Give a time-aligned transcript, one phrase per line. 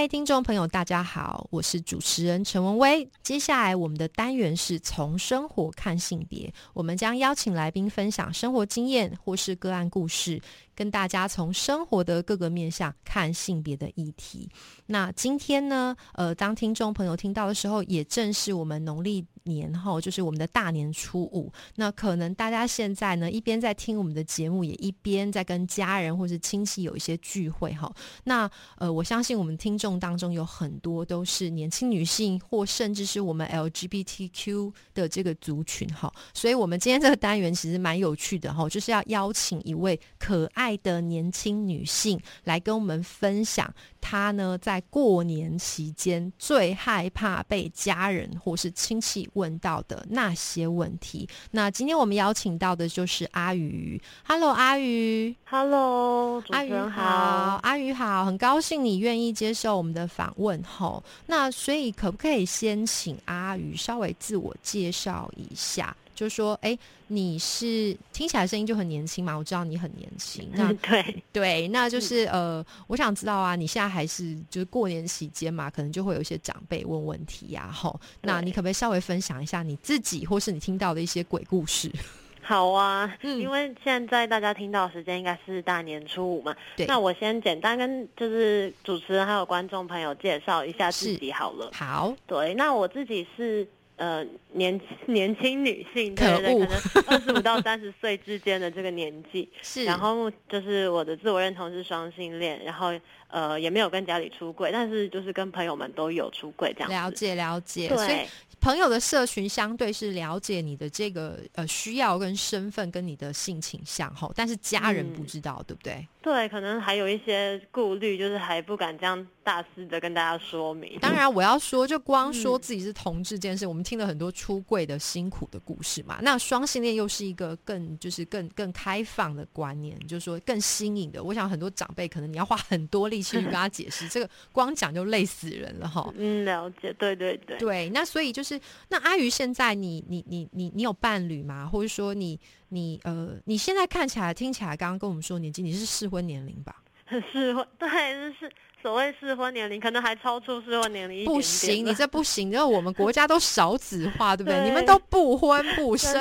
[0.00, 3.06] 嗨，听众朋友，大家好，我是主持人陈文威。
[3.22, 10.40] 接下来我们的单元是从生活看性别，我们将邀请来宾分享生活经验或是个案故事，
[10.80, 14.48] 跟大家从生活的各个面向看性别的议题。
[14.86, 19.26] 那今天呢，呃，当听众朋友听到的时候，也正是我们农历。
[19.44, 27.90] 年后就是我们的大年初五，那可能大家现在呢一边在听我们的节目，也一边在跟家人或是亲戚有一些聚会哈。
[28.24, 36.12] 那呃，我相信我们听众当中有很多都是年轻女性，或甚至是我们 LGBTQ 的这个族群哈。
[36.34, 43.72] 所以，我们今天这个单元其实蛮有趣的哈，就是要邀请一位可爱的年轻女性来跟我们分享。
[44.00, 51.28] 她呢，在过年期间最害怕被家人或是亲戚问到的那些问题。
[51.50, 54.00] 那今天我们邀请到的就是阿鱼。
[54.24, 55.36] Hello，阿鱼。
[55.44, 57.60] Hello，阿鱼好。
[57.62, 60.62] 阿鱼好，很高兴你愿意接受我们的访问。
[60.62, 65.94] 吼，那所以可不可以先请阿鱼稍微自我介绍一下？
[66.20, 69.34] 就说，哎，你是听起来声音就很年轻嘛？
[69.34, 70.46] 我知道你很年轻。
[70.52, 77.98] 那对对，那就是呃，我想知道啊，你现在还是就是过年期间嘛，可能就会有一些长辈问问题呀，吼。
[78.20, 81.90] 那你可不可以稍微分享一下你自己或是你听到的一些鬼故事？
[82.42, 86.54] 好啊，嗯因为现在大家听到时间应该是大年初五嘛。
[86.76, 86.84] 对。
[86.84, 91.70] 那我先简单跟就是主持人还有观众朋友介绍一下自己好了。
[91.72, 92.14] 好。
[92.26, 93.66] 对，那我自己是。
[94.00, 99.84] 呃，年 年轻女性，对对，可能二十五到三十岁之间的这个年纪， 是。
[99.84, 102.98] 然后就是我的自我认同是双性恋，然后
[103.30, 106.90] 呃也没有跟家里出柜，但是就是跟朋友们都有出柜这样。
[106.90, 108.26] 了解了解，对。
[108.60, 116.06] 朋友的社群相对是了解你的这个呃需要跟身份跟你的性倾向哈，但是家人不知道，对不对？
[116.20, 120.98] 对，可能还有一些顾虑，就是还不敢这样大肆的跟大家说明。
[121.00, 126.18] 当然，我要说，就光说自己是同志这件事，我们听了很多出柜的辛苦的故事嘛。
[126.20, 131.24] 那双性恋又是一个更就是更更开放的观念，就是说更新颖的。
[131.24, 136.12] 我想很多长辈可能你要花很多力气去跟他解释，这个光讲就累死人了哈。
[136.18, 137.56] 嗯，了解，对对对。
[137.56, 138.50] 对，那所以就是。
[138.50, 141.68] 是那阿鱼，现在你你你你你有伴侣吗？
[141.72, 142.36] 或者说你
[142.70, 146.82] 你呃，你现在看起来听起来，刚刚跟我们说年纪，你是适婚年龄吧？
[147.32, 147.88] 适婚对，
[148.32, 148.50] 是
[148.82, 154.62] 所谓适婚年龄，可能还超出适婚年龄不行，你这不行，因为我们国家都少子化，对不对？
[154.66, 156.12] 你们都不婚不生，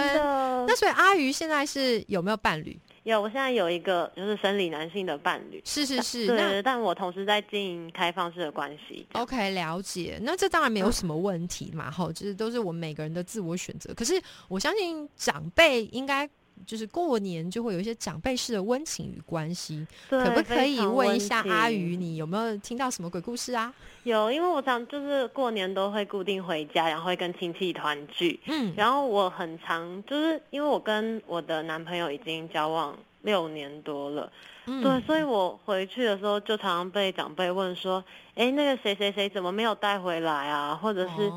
[0.67, 2.79] 那所以阿鱼现在是有没有伴侣？
[3.03, 9.05] 有，我现在有一个就是生理男性的伴侣，是是是，对，但我同时在经营开放式的关系。
[9.13, 10.19] OK，了解。
[10.21, 13.93] 那这当然没有什么问题嘛，哈，就是都是我们每个人的自我选择。
[13.93, 16.29] 可是我相信长辈应该。
[16.65, 23.73] 就是过年就会有一些长辈式的温情与关系，可不可以问一下阿鱼，你有没有听到什么鬼故事啊？
[24.03, 28.39] 有，因为我常就是过年都会固定回家，然后会跟亲戚团聚。
[28.45, 34.31] 嗯，然后我很常就是因为我跟我的男朋友已经交往六年多了，
[34.65, 38.03] 嗯对，所以我回去的时候就常常被长辈问说
[38.35, 41.31] ：“哎，那个谁谁谁怎么没有带回来啊？”或者是。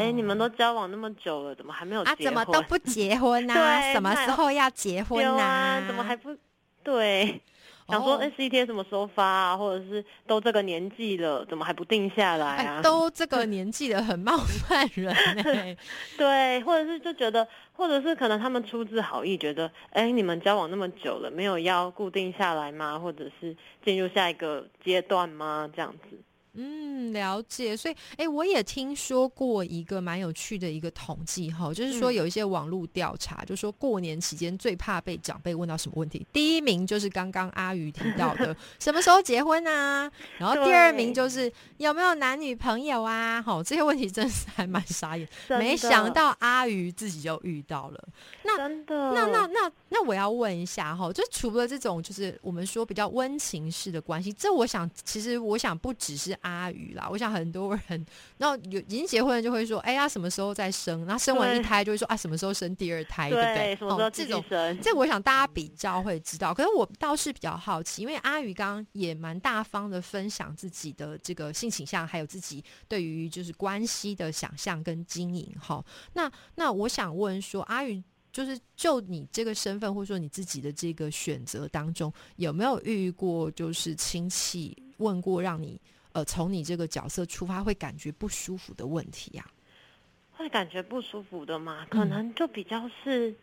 [0.00, 2.18] 哎，你们都交往那么久了，怎么还没有结婚？
[2.18, 3.54] 啊，怎么都不结婚呢？
[3.92, 5.84] 什么时候要结婚呢？
[5.86, 6.34] 怎么还不
[6.82, 7.40] 对？
[7.90, 9.56] 想说 S E T 什么时候发啊？
[9.56, 12.80] 或者是都这个年纪了，怎么还不定下来啊？
[12.84, 15.76] 都这个年纪了，很冒犯人呢。
[16.16, 22.96] 对，或者是就觉得，或者是可能他们出自好意，觉得哎，你们交往那么久了，没有要固定下来吗？
[22.96, 25.68] 或者是进入下一个阶段吗？
[25.74, 26.16] 这样子。
[26.60, 27.74] 嗯，了解。
[27.74, 36.26] 所以，哎，我也听说过一个蛮有趣的一个统计哈，就是说有一些网络调查，就说过年期间最怕被长辈问到什么问题。
[36.34, 43.40] 第一名就是刚刚阿鱼提到的 什么时候结婚啊，然后第二名就是有没有男女朋友啊。
[43.40, 48.08] 好，这些问题真是还蛮傻眼，没想到阿鱼自己就遇到了。
[48.42, 56.49] 那真的，那那那那我要问一下哈，就除了这种就是我们说比较温情式的关系，这我想其实我想不只是阿。
[56.50, 57.08] 阿宇啦。
[57.10, 58.06] 我想很多人，
[58.38, 61.04] 然后有已经结婚了就会说，哎呀，什么时候再生？
[61.04, 63.30] 然后生完一胎就会说啊，什么时候生第二胎？
[63.30, 63.88] 对不对？
[63.88, 64.44] 哦，这种
[64.82, 66.52] 这我想大家比较会知道。
[66.52, 75.54] 可是我倒是比较好奇，因为阿宇刚刚也蛮大方的分享自己的这个性倾向，还有自己对于就是关系的想象跟经营。
[75.60, 78.02] 哈，那那我想问说，阿宇。
[78.32, 85.80] 就是就你这个身份，或者说你自己的这个选择当中，有没有遇过就是亲戚问过让你
[86.12, 89.44] 呃从你这个角色出发会感觉不舒服的问题呀？
[90.32, 91.86] 会感觉不舒服的嘛？
[91.90, 93.34] 可能就比较是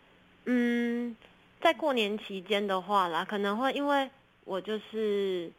[0.46, 1.16] 嗯，
[1.62, 4.10] 在过年期间的话啦，可能会因为
[4.46, 5.52] 我就是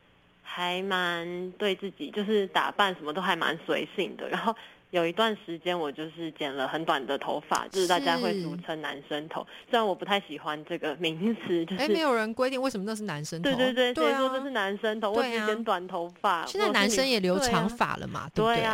[0.43, 4.55] 还蛮对自己就是打扮什么都还蛮随性的，然后。
[4.91, 9.47] 有一段时间，我就是剪了很短的头发，就是大家会俗称男生头。
[9.69, 13.51] 虽然我不太喜欢这个名词，就是哎，没有人规定为什么那是男生头。
[13.51, 15.11] 对对对，谁说这是男生头？
[15.13, 16.47] 我只剪短头发。
[16.47, 18.31] 现在男生也留长发了嘛？
[18.35, 18.65] 对不对？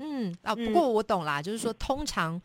[0.00, 2.38] 嗯啊，不过我懂啦，就是说通常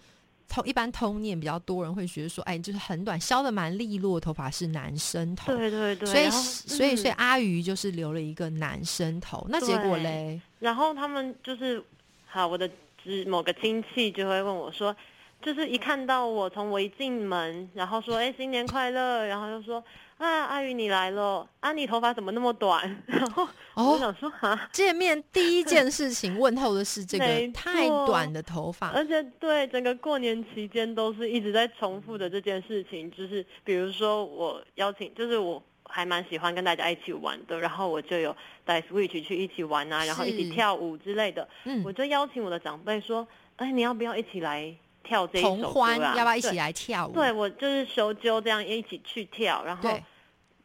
[0.47, 5.53] 通一般通念比较多人会觉得说，哎，就是很短，削的蛮利落，头发是男生头。
[5.53, 6.07] 对对对。
[6.07, 10.39] 所以所以所以阿鱼就是留了一个男生头，那结果嘞？
[10.59, 11.83] 然后他们就是
[12.25, 12.69] 好我的。
[13.11, 14.95] 是某个亲戚就会问我说，
[15.41, 19.83] 就是一看到我从我一进门，然后说哎新年快乐，然后就说
[20.17, 23.03] 啊阿宇你来了，啊你头发怎么那么短？
[23.05, 35.63] 然后我想说啊见 面第一件事情问候的是这个 太短的头发，而且对整个过年期间都是一直在重复的这件事情，就是比如说我邀请，就是我。
[35.89, 38.35] 还蛮喜欢跟大家一起玩的，然后我就有
[38.65, 41.47] 带 Switch 去一起玩啊，然后一起跳舞之类的。
[41.65, 44.73] 嗯，我就邀请我的长辈说：“哎，你要不要一起来
[45.03, 46.13] 跳这一首歌啊？
[46.17, 49.89] 要不要一起来跳舞？”对，我就是修纠这样一起去跳，然后，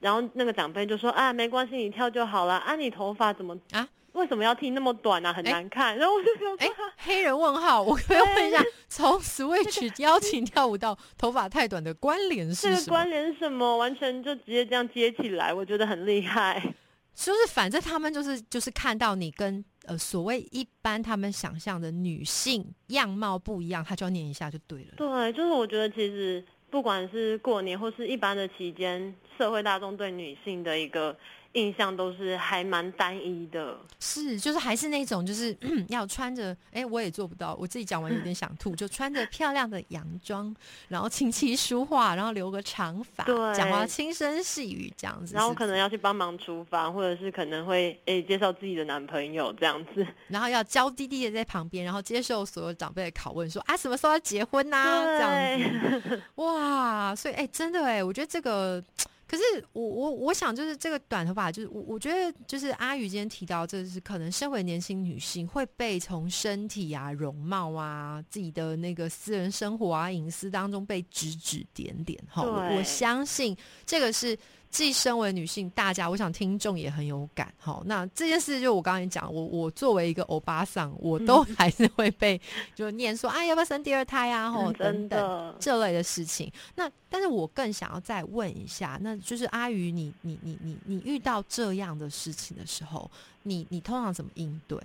[0.00, 2.54] 然后那个长辈就说：“啊，没关系，你跳就好了。
[2.56, 3.88] 啊，你头发怎么啊？”
[4.22, 5.34] 为什么要剃那么短呢？
[5.34, 5.98] 很难看。
[5.98, 12.76] 然后我就说：“哎，黑人问号，我可以问一下，从 Switch 邀请跳舞到头发太短的关联是什么？
[12.76, 13.76] 这个关联什么？
[13.76, 16.62] 完全就直接这样接起来，我觉得很厉害。
[17.14, 24.94] 就是反正他们就是就是看到你跟呃所谓一般他们想象的女性样貌不一样，他就要念一下就对了。
[24.96, 31.16] 对，就是我觉得其实不管是过年或是一般的期间，社会大众对女性的一个。
[31.52, 35.56] 印象都是还蛮单一的，是就是还是那种就是
[35.88, 40.54] 要穿着，哎，我也做不到，我自己讲完有点想吐， 就穿着漂亮的洋装，
[40.88, 55.04] 然后琴棋书画，然后留个长发，对，讲话轻声细语这样子，然后可能要去帮忙厨房，或者是可能会哎介绍自己的男朋友这样子， 然后要娇滴滴的在旁边，然后接受所有长辈的拷问，说啊什么时候要结婚呐？
[55.04, 58.82] 这样子，哇，所以哎真的哎，我觉得这个。
[59.32, 59.42] 可是
[59.72, 72.22] 我我我想就是这个短头发，就是我我觉得就是阿宇今天提到，这是可能身为年轻女性会被从身体啊、容貌啊、自己的那个私人生活啊、隐私当中被指指点点。
[72.28, 73.56] 哈，我相信
[73.86, 74.38] 这个是。
[74.72, 77.52] 既身为女性，大家我想听众也很有感。
[77.58, 82.40] 好，那这件事就我刚才讲，我我作为一个欧巴桑，我都还是会被
[82.74, 84.50] 就念说，哎，要不要生第二胎啊？
[84.50, 86.50] 吼，等等这类的事情。
[86.74, 93.10] 那但是我更想要再问一下，那就是阿宇，你你你你你遇到这样的事情的时候，
[93.42, 94.80] 你你通常怎么应对？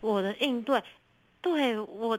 [0.00, 0.82] 我的应对，
[1.40, 2.18] 对我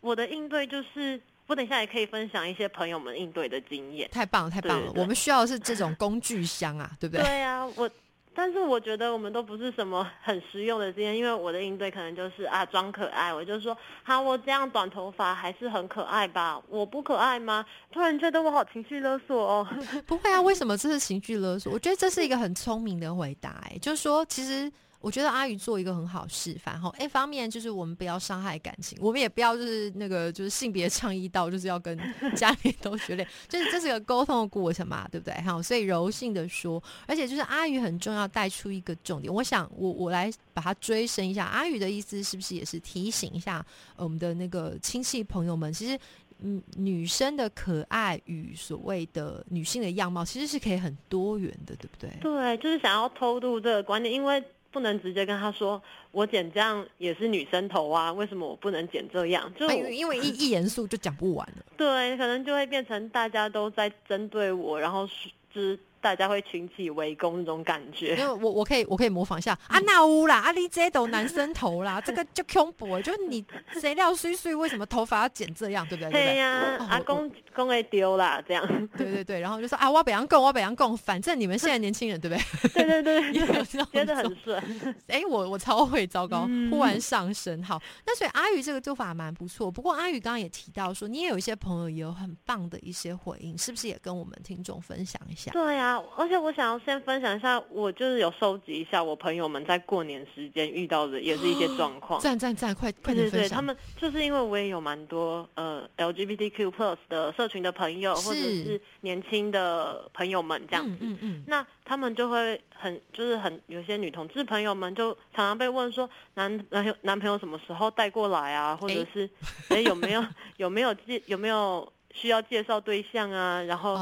[0.00, 1.20] 我的应对就是。
[1.48, 4.08] 我等一下也可以分享一些朋友们应对的经验。
[4.12, 4.92] 太棒了，太棒了！
[4.94, 7.24] 我们需要的是这种工具箱啊，对不对？
[7.24, 7.90] 对啊，我
[8.34, 16.62] 但是我觉得我们都不是什么很实用的经验，因为我的应对可能就是啊装可爱，我就说好，我这样短头发还是很可爱吧？
[16.68, 17.64] 我不可爱吗？
[17.90, 19.66] 突然觉得我好情绪勒索哦。
[20.06, 21.72] 不会啊，为什么这是情绪勒索？
[21.72, 24.70] 我觉得这是一个很聪明的回答，哎，就是说其实。
[25.00, 31.96] 我觉得阿宇做一个很好示范哈，一方面就是我们不要伤害感情，我们也不要就是那个就是性别倡议到就是要跟
[32.34, 35.34] 家里都决裂， 就是这是个沟通的过程嘛，对不对？
[35.42, 43.64] 哈，所以柔性的说，而且就是阿宇很重要带出一个重点，我想我我来把它追深一下，阿宇的意思是不是也是提醒一下
[43.96, 45.96] 我们的那个亲戚朋友们，其实
[46.40, 52.10] 嗯女生的可爱与所谓的女性的样貌其实是可以很多元的，对不对？
[52.20, 54.42] 对，就是想要偷渡这个观念，因为。
[54.70, 58.12] 不能直接跟他说，我剪这样也是女生头啊？
[58.12, 59.52] 为什么我不能剪这样？
[59.58, 61.64] 就因为一一严肃就讲不完了。
[61.76, 65.06] 对，可能就会变成大家都在针对我，然后
[65.52, 68.16] 就是大家会群起围攻那种感觉。
[68.16, 73.44] 因为我我可以我可以模仿一下啊，那乌啦，阿丽这都男生头啦， 这个就恐怖，就是你
[73.80, 76.10] 谁料碎碎，为什么头发要剪这样，对不对？
[76.10, 78.66] 对呀，阿公公会丢啦，这样。
[78.96, 82.84] 对对对，然后就说啊，我北洋共，我北洋共，反正你们现在年轻人，对不对？
[82.84, 84.62] 对对对， 觉得很顺。
[85.06, 87.62] 哎，我我超会，糟糕，忽然上升。
[87.62, 89.70] 好，那所以阿宇这个做法蛮不错。
[89.70, 95.50] 不过阿宇刚刚也提到说，你也有一些朋友也有很棒的一些回应，是不是也跟我们听众分享一下？
[95.52, 102.20] 对呀，而且我想要先分享一下，我就是有收集一下我朋友们在过年时间遇到的也是一些状况。
[102.20, 103.56] 赞赞赞，快快点分享。
[103.56, 110.96] 他们就是因为我也有蛮多呃 LGBTQ plus 的社群的朋友，或者是年轻的朋友们这样子。
[111.00, 111.44] 嗯嗯。
[111.46, 118.76] 那他们就会很就是很有些女同志朋友们就常常被问说，男男友男朋友什么时候带过来啊？
[118.76, 119.30] 或者是
[119.68, 120.24] 哎有没有
[120.56, 121.92] 有没有介有没有？
[122.14, 123.96] 需要介绍对象啊，然后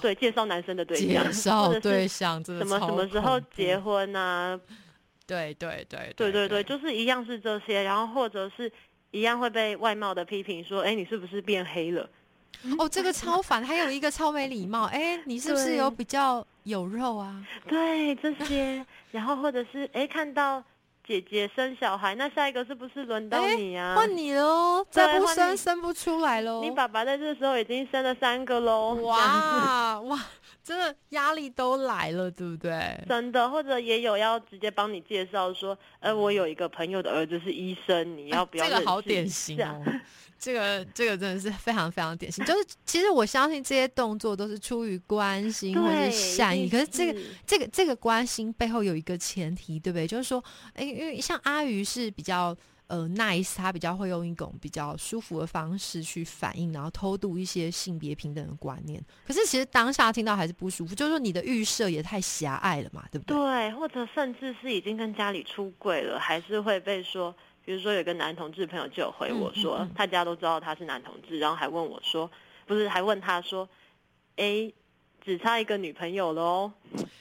[0.00, 4.58] 对介绍男生的对象，介绍 对象，什么什么时候结婚啊？
[5.26, 8.70] 对对对对对对，就是一样是这些，然后或者是
[9.10, 12.08] 一样会被外貌的批评说，哎，你是不是变黑了？
[12.78, 17.44] 哦，这个超烦，还有一个超没礼貌，哎，你是不是有比较有肉啊？
[17.68, 20.62] 对这些，然后或者是哎看到。
[21.08, 23.94] 姐姐生小孩，那下一个是不是轮到你啊？
[23.96, 26.60] 换你喽，再不生生不出来喽。
[26.62, 28.92] 你爸爸在这时候已经生了三个喽。
[28.96, 30.26] 哇哇，
[30.62, 33.02] 真的压力都来了，对不对？
[33.08, 38.68] 真的，或者也有要直接帮你介绍说，呃，我有一个朋友的儿子是医生，你要不要？
[38.68, 39.82] 这个好典型哦。
[40.38, 50.06] 这个这个真的是非常非常典型，就是其实我相信这些动作都是出于关心或者善意，可是这个这个这个关心背后有一个前提，对不对？
[50.06, 50.42] 就是说，
[50.74, 59.04] 哎，因为像阿鱼是比较呃 nice，他比较会用一种比较舒服的方式去反应，然后偷渡一些性别平等的观念。
[59.26, 63.36] 可是其实当下听到还是不舒服，就是说你的预设也太狭隘了嘛，对不对？
[63.36, 67.34] 对，或者甚至是已经跟家里出轨了，还是会被说。
[67.68, 72.30] 比如说，有个男同志朋友就有回我说，他家都知道他是男同志，然后还问我说，
[72.64, 73.68] 不是，还问他说，
[74.36, 74.72] 哎，
[75.22, 76.72] 只差一个女朋友喽？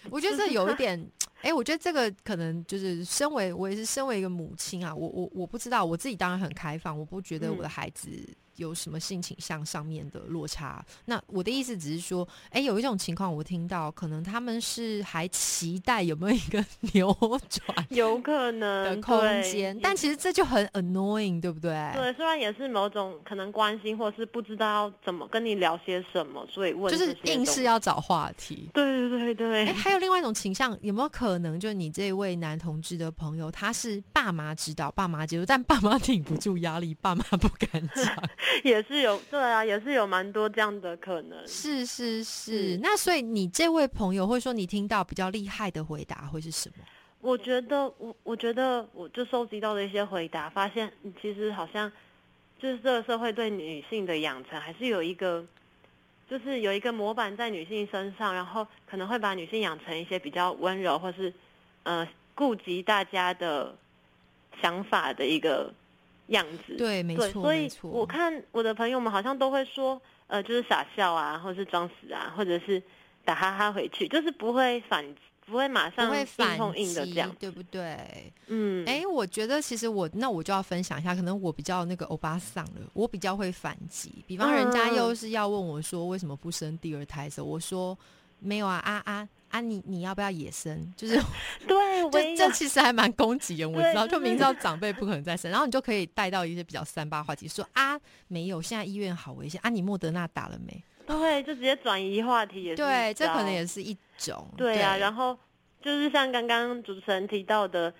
[0.10, 1.06] 我觉得这有一点，
[1.42, 8.10] 哎，我觉得这个可能就是身为我也是身为一个母亲啊，我我我不知道，我自己当然很开放，我不觉得我的孩子。
[8.58, 10.86] 有什么性倾向上面的落差？
[11.06, 17.14] 那我的意思只是说，哎，有一种情况我听到，可能他们是还期待有没有一个 扭
[17.50, 21.72] 转，有可能的空间，但其实这就很 annoying，对不对？
[21.94, 28.70] 对，虽然也是某种可能关心，或是不知道怎么跟你聊些什么，所以问，就是硬是要找话题。
[28.74, 29.68] 对对对对。
[29.68, 38.24] 哎，还有另外一种倾向，有没有可能，就是你这位男同志的朋友，他是爸妈知道，爸妈接受，但爸妈挺不住压力，爸妈不敢讲。
[38.64, 41.48] 也是有对啊，也是有蛮多这样的可能。
[41.48, 46.84] 是是是，那所以你这位朋友，或者说你听到比较厉害的回答会是什么？
[47.20, 51.92] 我觉得我我觉得我就收集到的一些回答，发现其实好像
[52.60, 55.46] 就是这个社会对女性的养成还是有一个，
[56.30, 61.34] 就是有一个模板在女性身上，然后可能会把女性养成一些比较温柔，或是
[61.84, 63.76] 呃顾及大家的
[64.62, 65.74] 想法的一个。
[66.28, 66.76] 样子。
[66.78, 72.82] 对，没错，所以我看我的朋友们好像都会说，呃，就是傻笑啊，或者是装死啊，或者是
[73.26, 75.06] 打哈哈回去，就是不会反，
[75.46, 78.32] 不会马上会反应的这样，对不对？
[78.48, 84.24] 嗯，哎，我觉得其实我那我就要分享一下，可能我比较那个欧巴桑了，我比较会反击。
[84.28, 87.98] 比方人家又是要问我说为什么不生第二胎的时候，我说
[88.40, 89.28] 没有啊啊啊。
[89.50, 90.78] 啊，你你要不要野生？
[90.98, 91.16] 就是
[91.66, 100.84] 对，就这其实还蛮攻击人，我知道，就明知道长辈不可能再生，然后你就可以带到一些比较三八话题，说啊，没有，现在医院好危险啊，你莫德纳打了没？
[101.06, 102.76] 对，就直接转移话题也是。
[102.76, 104.46] 对，这可能也是一种。
[104.58, 105.36] 对啊，然后
[105.82, 107.94] 就是像刚刚主持人提到的，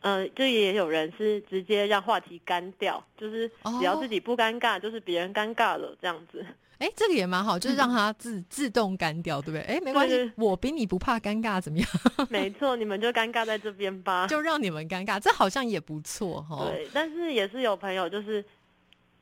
[0.00, 6.44] 呃，就也有人是直接让话题干掉，就是只要自己不尴尬，就是别人尴尬了这样子。
[6.80, 9.60] 哎，这个也蛮好，就是让它自自动干掉，对不对？
[9.60, 11.86] 哎，没关系，我比你不怕尴尬，怎么样？
[12.30, 16.66] 没错，你们就尴尬在这边吧，就让你们尴尬，这好像也不错哈。
[16.70, 18.42] 对，但是也是有朋友，就是，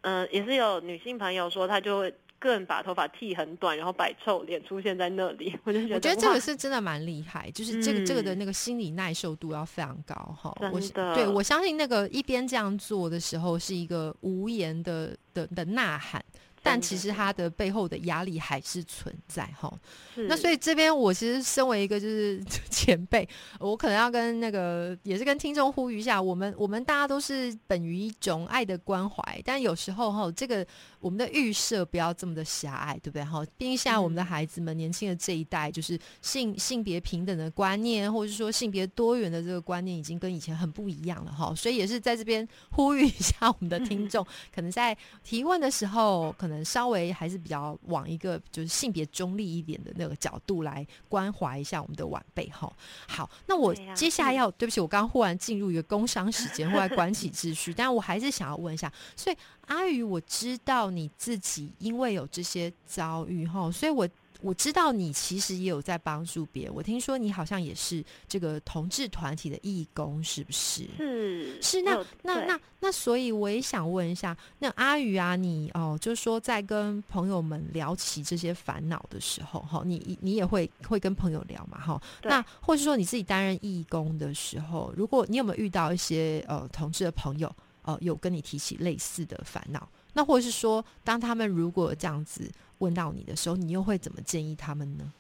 [0.03, 5.53] 嗯，也是有女性朋友说，她就会更把头发剃很短，然后摆臭脸出现在那里。
[5.65, 10.57] 我就觉得，我觉得这个是真的蛮厉害，就是这个这个的那个心理耐受度要非常高哈。
[10.61, 16.25] 真的，对我相信那个一边这样做的时候，是一个无言的的的呐喊。
[16.63, 19.73] 但其实他的背后的压力还是存在哈。
[20.15, 23.29] 那所以这边我其实身为一个就是 前辈，
[23.61, 30.67] 我可能要跟那个也是跟听众呼吁一下，我们我们大家都是本于一种爱的关怀，但有时候哈，这个
[31.01, 33.45] 我们的预设不要这么的狭隘，对不对哈？
[33.57, 41.55] 毕竟现在我们的孩子们年轻的这一代，就是性性别平等的观念，或者是说性别多元的这个观念，已经跟以前很不一样了哈。
[41.55, 52.73] 所以也是在这边呼吁一下我们的听众， 可能在提问的时候，可能稍微还是比较往一个就是性别中立一点的那个角度来关怀一下我们的晚辈哈。
[53.07, 59.37] 好，那我接下来要对不起，我刚刚忽然进入一个工商时间，或来管起秩序， 但我还是想要问一下，所以
[59.69, 64.07] 阿宇，我知道你自己因为有这些遭遇哈，所以我。
[64.41, 66.73] 我知道你其实也有在帮助别人。
[66.73, 70.87] 我听说你好像也是这个同志团体的义工，是不是？
[70.97, 71.83] 是是。
[71.83, 82.01] 那那那那，所以我也想问一下，那阿宇啊，你哦，就是说在跟朋友们聊起这些烦恼的时候，哈，你你也会会跟朋友聊嘛，哈。
[82.23, 87.53] 那或者说你自己担任义工的时候，如果你有没有遇到一些呃同志的朋友，
[87.89, 89.89] 呃，有跟你提起类似的烦恼？
[90.13, 92.51] 那或者是说，当他们如果这样子。
[92.79, 95.13] 问到你的时候，你又会怎么建议他们呢？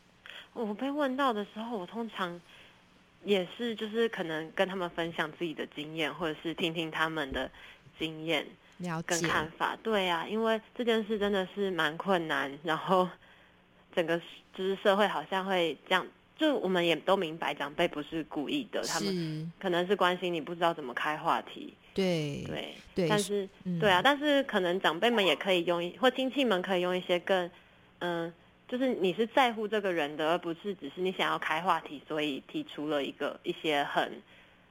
[0.53, 2.41] 我被问到的时候，我通常
[3.25, 7.51] 也是就是可能跟他们分享自己的经验，或者是听听他们的
[7.99, 8.47] 经验、
[9.05, 9.77] 跟看法。
[9.83, 13.09] 对啊，因为这件事真的是蛮困难，然后
[13.93, 14.17] 整个
[14.55, 16.07] 就是社会好像会这样，
[16.37, 21.75] 就我们也都明白，长辈不是故意的，他们可能是关心你，不知道怎么开话题。
[21.95, 23.49] 对对对，但是
[23.81, 27.51] 对啊，但是可能长辈们也可以用，或亲戚们可以用一些更，
[27.99, 28.33] 嗯，
[28.69, 34.21] 就是你是在乎这个人的，而不是只是你想要开话题，所以提出了一个一些很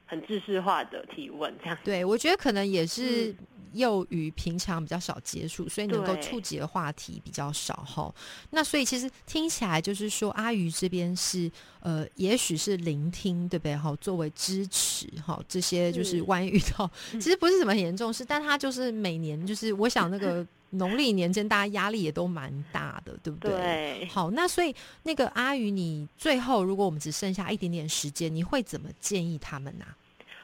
[0.08, 1.78] 很知识化的提问，这样。
[1.84, 3.32] 对，我觉得可能也是。
[3.74, 8.12] 又与平常比较少接触，所以能够触及的话题比较少哈。
[8.48, 11.50] 那所以其实听起来就是说，阿鱼这边是
[11.80, 13.76] 呃，也许是聆听，对不对？
[13.76, 23.50] 哈，作为支持哈，这些就是万一遇到，其实不是什么很严重事，但他就是每年就是我想那个农历年间，大家压力也都蛮大的，对不对？
[23.50, 24.06] 对。
[24.06, 29.84] 好，那所以那个阿宇，你最后如果我们只剩下一点点时间，你会怎么建议他们呢？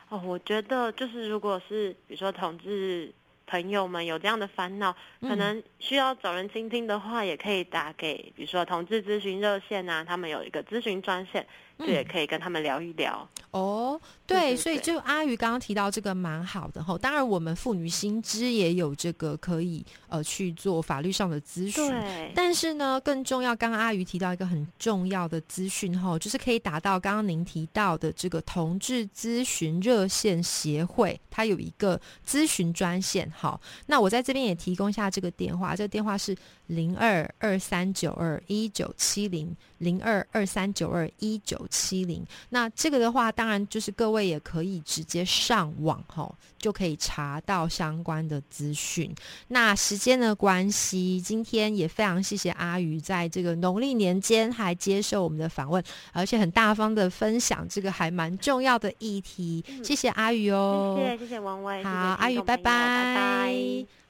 [0.08, 3.12] 哦，我觉得就是如果是比如说同志
[3.46, 11.46] 朋友们有这样的烦恼，可能需要找人倾听的话，也可以打给比如说同志咨询热线啊，他们有一个咨询专线。
[11.76, 14.00] 就也可以跟他们聊一聊哦。
[14.24, 16.96] 对，所以就阿鱼刚刚提到这个蛮好的哈。
[16.96, 21.90] 当然，我们妇女新知也有这个可以呃去做法律上的咨询。
[21.90, 22.30] 对。
[22.32, 33.28] 但是呢，更重要，刚刚阿鱼提到一个很重要的资讯哈，就是可以打到刚刚您提到的这个同志咨询热线协会，它有一个咨询专线。
[33.36, 36.36] 好，那我在这边也提供一下这个电话，这个电话是
[36.68, 41.66] 零二二三九二一九七零零二二三九二一九。
[41.70, 49.12] 七零，那这个的话，当然就是各位也可以直接上网哈，就可以查到相关的资讯。
[49.48, 55.82] 那时间的关系，今天也非常谢谢阿鱼在这个农历年间还接受我们的访问，
[56.12, 59.64] 而且很大方的分享这个还蛮重要的议题。
[59.82, 64.03] 谢谢阿鱼哦，谢谢谢谢王威，好，阿鱼拜拜拜拜。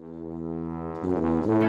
[0.00, 1.67] Mm-hmm.